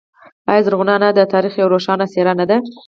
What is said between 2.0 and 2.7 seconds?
څیره نه ده؟